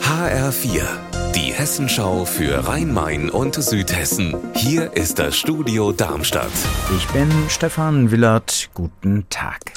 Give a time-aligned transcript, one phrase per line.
[0.00, 0.82] HR4,
[1.34, 4.36] die Hessenschau für Rhein-Main und Südhessen.
[4.54, 6.52] Hier ist das Studio Darmstadt.
[6.96, 8.70] Ich bin Stefan Willert.
[8.74, 9.72] Guten Tag.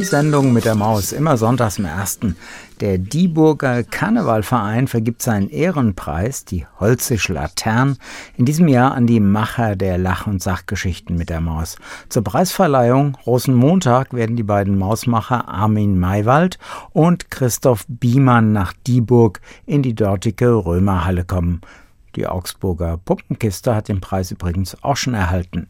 [0.00, 2.34] Die Sendung mit der Maus, immer sonntags im ersten.
[2.80, 7.98] Der Dieburger Karnevalverein vergibt seinen Ehrenpreis, die Holzische Latern,
[8.38, 11.76] in diesem Jahr an die Macher der Lach- und Sachgeschichten mit der Maus.
[12.08, 16.58] Zur Preisverleihung Rosenmontag werden die beiden Mausmacher Armin Maywald
[16.94, 21.60] und Christoph Biemann nach Dieburg in die dortige Römerhalle kommen.
[22.16, 25.66] Die Augsburger Puppenkiste hat den Preis übrigens auch schon erhalten.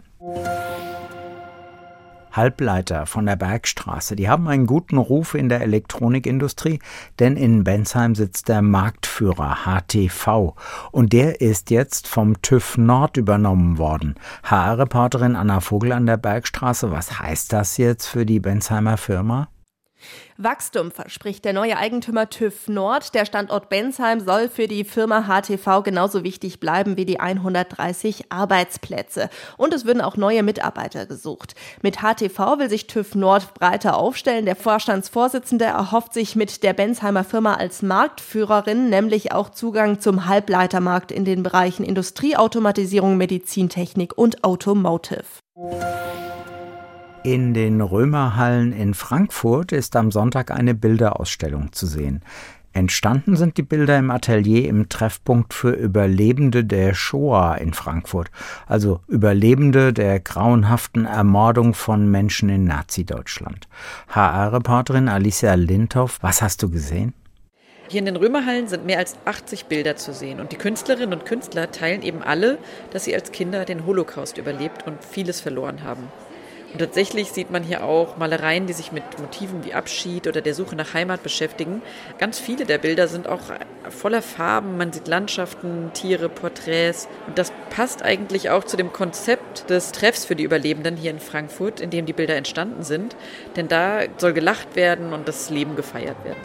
[2.33, 4.17] Halbleiter von der Bergstraße.
[4.17, 6.79] Die haben einen guten Ruf in der Elektronikindustrie,
[7.19, 10.55] denn in Bensheim sitzt der Marktführer HTV
[10.91, 14.15] und der ist jetzt vom TÜV Nord übernommen worden.
[14.45, 19.49] HR-Reporterin Anna Vogel an der Bergstraße, was heißt das jetzt für die Bensheimer Firma?
[20.37, 23.15] Wachstum verspricht der neue Eigentümer TÜV Nord.
[23.15, 29.31] Der Standort Bensheim soll für die Firma HTV genauso wichtig bleiben wie die 130 Arbeitsplätze.
[29.57, 31.55] Und es würden auch neue Mitarbeiter gesucht.
[31.83, 34.47] Mit HTV will sich TÜV Nord breiter aufstellen.
[34.47, 41.13] Der Vorstandsvorsitzende erhofft sich mit der Bensheimer Firma als Marktführerin nämlich auch Zugang zum Halbleitermarkt
[41.13, 45.25] in den Bereichen Industrieautomatisierung, Medizintechnik und Automotive.
[47.23, 52.23] In den Römerhallen in Frankfurt ist am Sonntag eine Bilderausstellung zu sehen.
[52.73, 58.31] Entstanden sind die Bilder im Atelier im Treffpunkt für Überlebende der Shoah in Frankfurt,
[58.67, 63.69] also Überlebende der grauenhaften Ermordung von Menschen in Nazi-Deutschland.
[64.09, 67.13] HR-Reporterin Alicia Lindhoff, was hast du gesehen?
[67.89, 71.27] Hier in den Römerhallen sind mehr als 80 Bilder zu sehen und die Künstlerinnen und
[71.27, 72.57] Künstler teilen eben alle,
[72.93, 76.05] dass sie als Kinder den Holocaust überlebt und vieles verloren haben.
[76.73, 80.55] Und tatsächlich sieht man hier auch Malereien, die sich mit Motiven wie Abschied oder der
[80.55, 81.83] Suche nach Heimat beschäftigen.
[82.19, 83.41] Ganz viele der Bilder sind auch
[83.89, 84.77] voller Farben.
[84.77, 87.09] Man sieht Landschaften, Tiere, Porträts.
[87.27, 91.21] Und das passt eigentlich auch zu dem Konzept des Treffs für die Überlebenden hier in
[91.21, 93.17] Frankfurt, in dem die Bilder entstanden sind.
[93.57, 96.41] Denn da soll gelacht werden und das Leben gefeiert werden.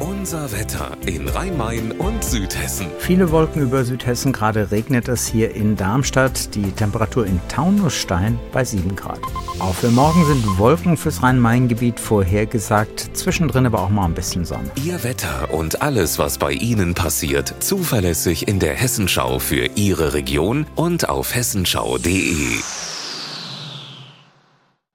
[0.00, 2.86] Unser Wetter in Rhein-Main und Südhessen.
[2.98, 6.54] Viele Wolken über Südhessen, gerade regnet es hier in Darmstadt.
[6.54, 9.20] Die Temperatur in Taunusstein bei 7 Grad.
[9.58, 14.70] Auch für morgen sind Wolken fürs Rhein-Main-Gebiet vorhergesagt, zwischendrin aber auch mal ein bisschen Sonne.
[14.82, 20.64] Ihr Wetter und alles, was bei Ihnen passiert, zuverlässig in der Hessenschau für Ihre Region
[20.76, 22.60] und auf hessenschau.de.